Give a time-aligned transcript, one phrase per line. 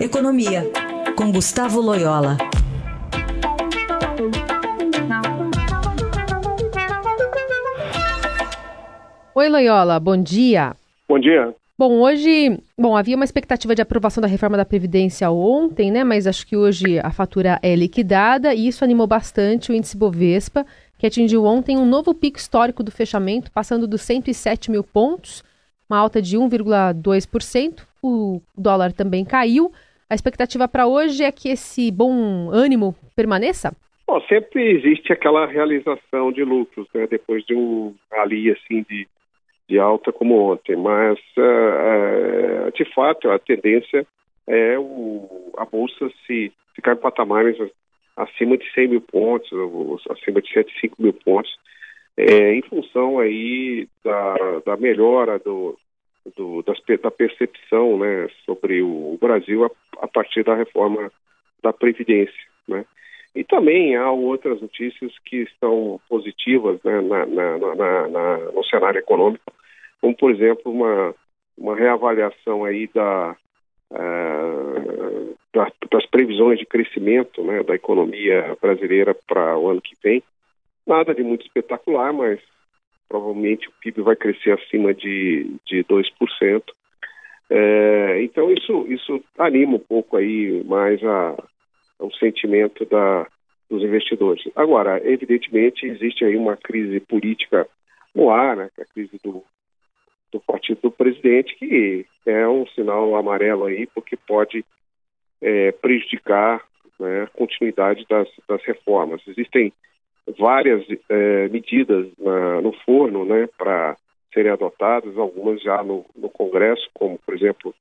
[0.00, 0.62] Economia,
[1.16, 2.36] com Gustavo Loyola.
[9.34, 10.76] Oi, Loyola, bom dia.
[11.08, 11.52] Bom dia.
[11.76, 16.04] Bom, hoje, bom, havia uma expectativa de aprovação da reforma da Previdência ontem, né?
[16.04, 20.64] Mas acho que hoje a fatura é liquidada e isso animou bastante o índice Bovespa,
[20.96, 25.42] que atingiu ontem um novo pico histórico do fechamento, passando dos 107 mil pontos,
[25.90, 27.80] uma alta de 1,2%.
[28.00, 29.72] O dólar também caiu.
[30.10, 33.76] A expectativa para hoje é que esse bom ânimo permaneça?
[34.06, 37.06] Bom, sempre existe aquela realização de lucros, né?
[37.06, 39.06] Depois de um ali assim de
[39.68, 44.06] de alta como ontem, mas uh, de fato a tendência
[44.46, 47.58] é o, a bolsa se ficar em patamares
[48.16, 49.50] acima de 100 mil pontos,
[50.08, 51.54] acima de 105 mil pontos,
[52.16, 55.77] é, em função aí da, da melhora do,
[56.36, 61.10] do, das, da percepção né, sobre o Brasil a, a, partir da reforma
[61.62, 62.42] da Previdência.
[62.66, 62.84] Né?
[63.34, 69.52] E também há outras notícias que estão positivas né, na, na, na, no cenário econômico,
[70.00, 71.14] como por exemplo uma,
[71.56, 73.36] uma reavaliação aí da,
[73.92, 80.22] uh, da, das previsões de crescimento né, da economia brasileira para o ano que vem.
[80.86, 82.40] Nada de muito espetacular, mas
[83.08, 86.62] provavelmente o PIB vai crescer acima de, de 2%.
[87.50, 91.34] É, então isso, isso anima um pouco aí mais a,
[91.98, 93.26] o sentimento da,
[93.70, 94.42] dos investidores.
[94.54, 97.66] Agora, evidentemente, existe aí uma crise política
[98.14, 99.42] no ar, né, é a crise do,
[100.32, 104.64] do partido do presidente, que é um sinal amarelo aí, porque pode
[105.40, 106.62] é, prejudicar
[106.98, 109.22] né, a continuidade das, das, reformas.
[109.26, 109.72] Existem
[110.38, 113.96] várias é, medidas na, no forno né, para
[114.32, 117.74] serem adotadas, algumas já no, no, Congresso, como, por exemplo,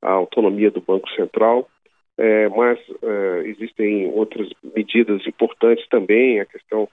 [0.00, 1.68] a autonomia do Banco Central,
[2.18, 6.88] é, mas é, existem outras medidas importantes também, a questão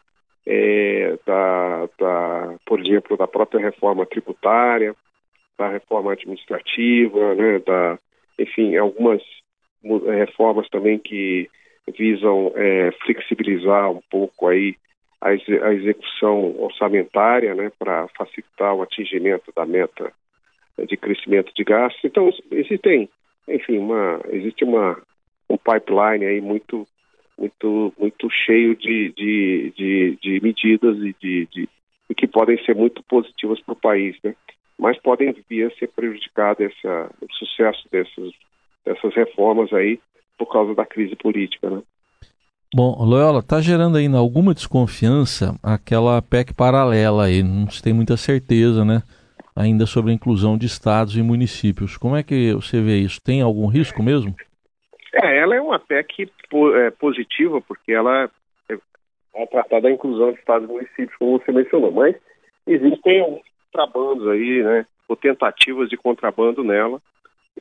[0.45, 4.95] é, da, da, por exemplo, da própria reforma tributária,
[5.57, 7.97] da reforma administrativa, né, da,
[8.37, 9.21] enfim, algumas
[9.83, 11.49] reformas também que
[11.97, 14.75] visam é, flexibilizar um pouco aí
[15.21, 20.11] a, execução orçamentária, né, para facilitar o atingimento da meta
[20.87, 22.03] de crescimento de gastos.
[22.03, 23.09] Então, existem,
[23.47, 25.01] enfim, uma, existe uma,
[25.49, 26.87] um pipeline aí muito
[27.37, 31.69] muito, muito cheio de, de, de, de medidas e de, de,
[32.15, 34.35] que podem ser muito positivas para o país, né?
[34.77, 38.33] mas podem vir a ser prejudicado essa, o sucesso dessas,
[38.85, 39.99] dessas reformas aí
[40.37, 41.81] por causa da crise política, né?
[42.71, 48.15] Bom, Loyola, está gerando ainda alguma desconfiança aquela PEC paralela aí, não se tem muita
[48.15, 49.01] certeza, né?
[49.55, 51.97] Ainda sobre a inclusão de estados e municípios.
[51.97, 53.19] Como é que você vê isso?
[53.23, 54.35] Tem algum risco mesmo?
[55.15, 56.31] É, ela é uma PEC
[56.75, 58.29] é, positiva, porque ela
[58.69, 58.77] é,
[59.33, 62.15] é tratar da inclusão de estados e municípios, como você mencionou, mas
[62.67, 63.41] existem alguns
[63.71, 67.01] contrabandos aí, né, ou tentativas de contrabando nela,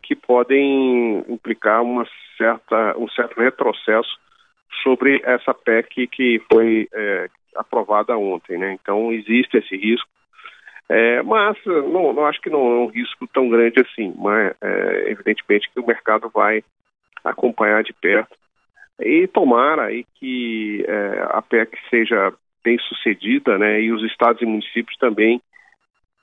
[0.03, 4.28] que podem implicar uma certa, um certo retrocesso
[4.83, 8.77] sobre essa PEC que foi é, aprovada ontem, né?
[8.81, 10.09] Então existe esse risco,
[10.89, 15.11] é, mas não, não, acho que não é um risco tão grande assim, mas é,
[15.11, 16.63] evidentemente que o mercado vai
[17.23, 18.35] acompanhar de perto.
[19.01, 22.33] E tomara aí que é, a PEC seja
[22.65, 25.41] bem sucedida, né, e os estados e municípios também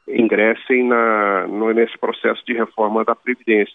[0.08, 3.74] ingressem na, no, nesse processo de reforma da Previdência,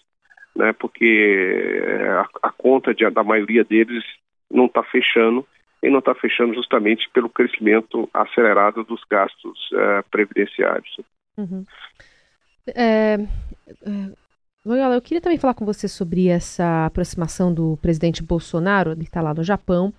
[0.55, 4.03] né, porque é, a, a conta de, da maioria deles
[4.51, 5.45] não está fechando,
[5.83, 10.95] e não está fechando justamente pelo crescimento acelerado dos gastos é, previdenciários.
[11.37, 11.65] Uhum.
[12.75, 13.17] É,
[14.63, 19.21] Loyola, eu queria também falar com você sobre essa aproximação do presidente Bolsonaro, ele está
[19.21, 19.91] lá no Japão,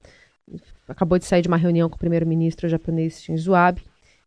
[0.86, 3.82] acabou de sair de uma reunião com o primeiro-ministro japonês Shinzo Abe,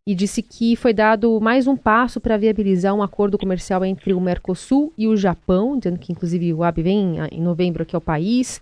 [0.05, 4.19] e disse que foi dado mais um passo para viabilizar um acordo comercial entre o
[4.19, 8.61] Mercosul e o Japão, dizendo que inclusive o Abe vem em novembro aqui ao país,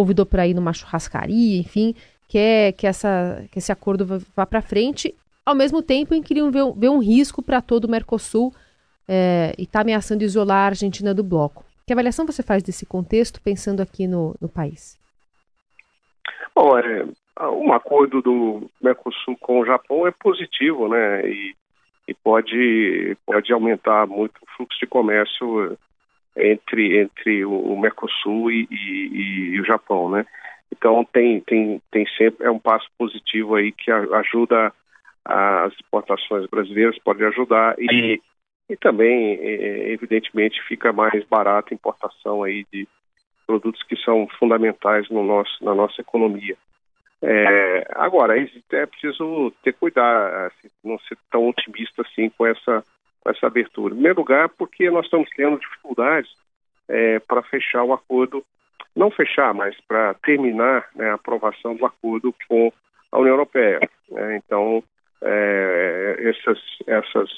[0.00, 1.94] convidou para ir numa churrascaria, enfim,
[2.26, 5.14] quer que, essa, que esse acordo vá para frente,
[5.44, 8.50] ao mesmo tempo em que queriam ver, ver um risco para todo o Mercosul,
[9.06, 11.64] é, e está ameaçando isolar a Argentina do bloco.
[11.86, 14.98] Que avaliação você faz desse contexto, pensando aqui no, no país?
[16.54, 17.04] Bom, é,
[17.50, 21.28] um acordo do Mercosul com o Japão é positivo, né?
[21.28, 21.54] E,
[22.08, 25.76] e pode, pode aumentar muito o fluxo de comércio
[26.40, 30.26] entre, entre o Mercosul e, e, e o Japão, né?
[30.72, 34.72] Então tem, tem, tem sempre é um passo positivo aí que ajuda
[35.24, 38.20] as exportações brasileiras, pode ajudar e
[38.70, 42.86] e também, é, evidentemente, fica mais barato a importação aí de
[43.44, 46.56] produtos que são fundamentais no nosso, na nossa economia.
[47.20, 52.84] É, agora, é preciso ter cuidado, assim, não ser tão otimista assim com essa,
[53.26, 53.92] essa abertura.
[53.92, 56.30] Em primeiro lugar, porque nós estamos tendo dificuldades
[56.88, 58.44] é, para fechar o acordo,
[58.96, 62.72] não fechar, mas para terminar né, a aprovação do acordo com
[63.12, 63.80] a União Europeia.
[64.10, 64.36] Né?
[64.36, 64.82] Então,
[65.22, 67.30] é, essas, essas,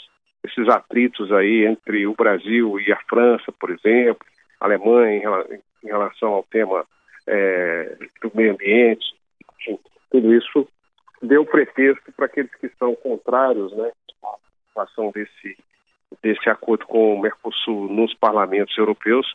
[0.45, 4.25] esses atritos aí entre o Brasil e a França, por exemplo,
[4.61, 6.87] a Alemanha em, relação ao tema
[7.27, 9.05] é, do meio ambiente,
[9.61, 9.79] enfim,
[10.11, 10.69] tudo isso
[11.21, 13.91] deu pretexto para aqueles que são contrários né,
[14.23, 14.37] à
[14.71, 15.57] aprovação desse,
[16.23, 19.27] desse acordo com o Mercosul nos parlamentos europeus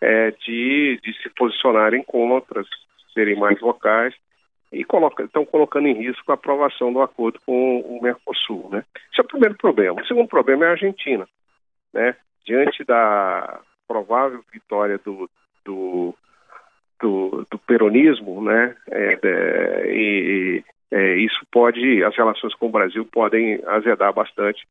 [0.00, 2.62] é, de, de se posicionarem contra,
[3.12, 4.14] serem mais vocais
[4.72, 8.68] e coloca, estão colocando em risco a aprovação do acordo com o Mercosul.
[8.70, 8.84] Né?
[9.10, 10.00] Esse é o primeiro problema.
[10.00, 11.26] O segundo problema é a Argentina.
[11.92, 12.14] Né?
[12.44, 15.28] Diante da provável vitória do,
[15.64, 16.14] do,
[17.00, 18.74] do, do peronismo, né?
[18.90, 24.66] É, é, e é, isso pode, as relações com o Brasil podem azedar bastante,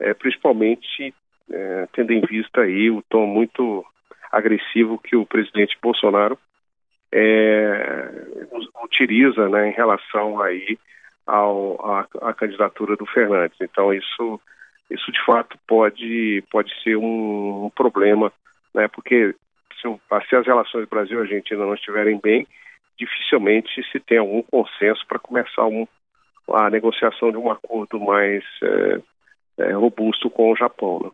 [0.00, 1.14] é, principalmente
[1.50, 3.84] é, tendo em vista aí o tom muito
[4.30, 6.38] agressivo que o presidente Bolsonaro
[7.12, 8.10] é,
[8.82, 10.78] utiliza né, em relação aí
[11.26, 13.56] ao, a, a, candidatura do Fernandes.
[13.60, 14.40] Então isso,
[14.90, 18.32] isso de fato pode, pode ser um, um problema,
[18.74, 19.34] né, porque
[19.80, 22.46] se, se as relações Brasil-Argentina não estiverem bem,
[22.98, 25.86] dificilmente se tem algum consenso para começar um,
[26.52, 29.00] a negociação de um acordo mais é,
[29.58, 31.00] é, robusto com o Japão.
[31.04, 31.10] Né?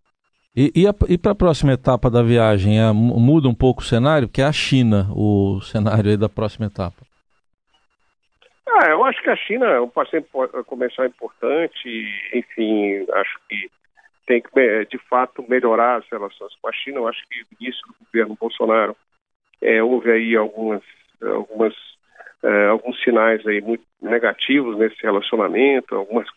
[0.55, 4.43] E, e, para a próxima etapa da viagem, é, muda um pouco o cenário, que
[4.43, 7.03] é a China, o cenário da próxima etapa.
[8.69, 10.27] Ah, eu acho que a China é um parceiro
[10.67, 11.89] comercial importante,
[12.35, 13.71] enfim, acho que
[14.27, 16.99] tem que, de fato, melhorar as relações com a China.
[16.99, 18.97] Eu acho que no início do governo Bolsonaro
[19.61, 20.83] é, houve aí algumas,
[21.23, 21.75] algumas,
[22.43, 26.29] é, alguns sinais aí muito negativos nesse relacionamento, algumas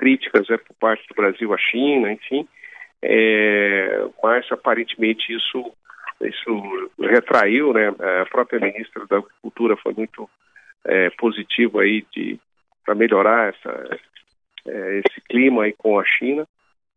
[0.00, 2.48] críticas é, por parte do Brasil à China, enfim
[3.02, 5.72] é, mas aparentemente isso,
[6.20, 7.88] isso retraiu, né?
[8.22, 10.28] A própria ministra da Agricultura foi muito
[10.84, 12.04] é, positiva aí
[12.84, 13.98] para melhorar essa,
[14.66, 16.46] é, esse clima aí com a China.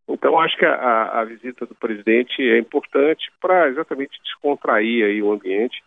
[0.07, 5.31] Então acho que a, a visita do presidente é importante para exatamente descontrair aí o
[5.31, 5.81] ambiente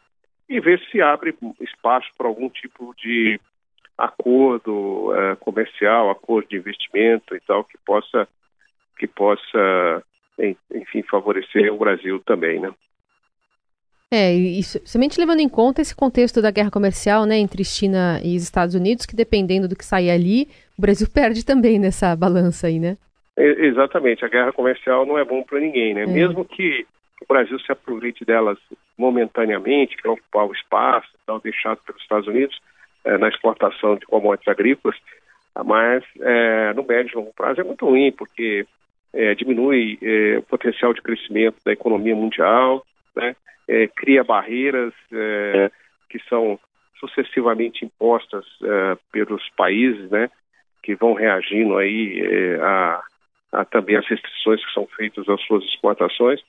[0.48, 3.38] e ver se abre espaço para algum tipo de
[3.96, 8.28] acordo é, comercial, acordo de investimento e tal que possa
[8.98, 10.02] que possa,
[10.74, 12.72] enfim, favorecer o Brasil também, né?
[14.10, 18.36] É, isso, somente levando em conta esse contexto da guerra comercial, né, entre China e
[18.36, 20.48] Estados Unidos, que dependendo do que sair ali,
[20.78, 22.96] o Brasil perde também nessa balança aí, né?
[23.36, 26.04] É, exatamente, a guerra comercial não é bom para ninguém, né?
[26.04, 26.06] É.
[26.06, 26.86] Mesmo que
[27.20, 28.58] o Brasil se aproveite delas
[28.96, 32.58] momentaneamente, para ocupar o espaço tal, deixado pelos Estados Unidos
[33.06, 34.96] é, na exportação de commodities agrícolas,
[35.64, 38.66] mas é, no médio e longo prazo é muito ruim, porque
[39.14, 39.98] é, diminui
[40.38, 43.34] o potencial de crescimento da economia mundial, né?
[43.96, 44.92] cria barreiras
[46.10, 46.58] que são
[47.00, 48.44] sucessivamente impostas
[49.10, 50.30] pelos países, né?
[50.82, 52.22] que vão reagindo aí
[52.60, 53.02] a,
[53.52, 56.40] a, também as restrições que são feitas às suas exportações.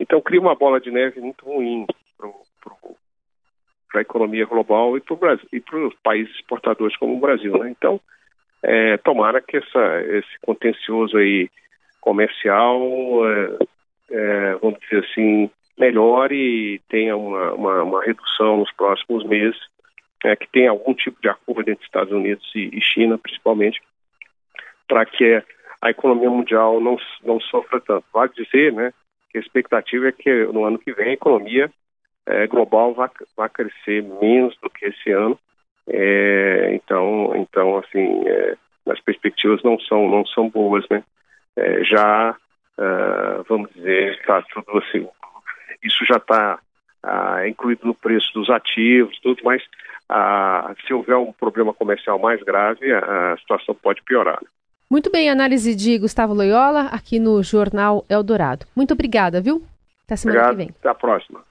[0.00, 1.86] Então cria uma bola de neve muito ruim
[2.18, 2.72] para
[3.94, 5.36] a economia global e para
[5.86, 7.58] os países exportadores como o Brasil.
[7.58, 7.70] Né?
[7.70, 8.00] Então,
[8.62, 11.50] é, tomara que essa, esse contencioso aí
[12.00, 12.80] comercial,
[13.26, 13.58] é,
[14.10, 19.58] é, vamos dizer assim, melhore e tenha uma, uma, uma redução nos próximos meses,
[20.24, 23.80] é, que tenha algum tipo de acordo entre Estados Unidos e, e China, principalmente,
[24.86, 25.42] para que
[25.80, 28.04] a economia mundial não, não sofra tanto.
[28.12, 28.92] Vale dizer né,
[29.30, 31.70] que a expectativa é que no ano que vem a economia
[32.30, 35.38] é, global vai, vai crescer menos do que esse ano.
[35.88, 38.56] É, então, então assim, é,
[38.88, 41.02] as perspectivas não são não são boas, né?
[41.56, 42.36] é, já,
[42.78, 45.06] uh, vamos dizer, está tudo assim,
[45.82, 46.58] isso já está
[47.04, 49.62] uh, incluído no preço dos ativos, tudo, mas
[50.10, 54.40] uh, se houver um problema comercial mais grave, a, a situação pode piorar.
[54.90, 58.66] Muito bem, análise de Gustavo Loyola aqui no Jornal Eldorado.
[58.74, 59.62] Muito obrigada, viu?
[60.04, 60.74] Até semana Obrigado, que vem.
[60.80, 61.49] Até a próxima.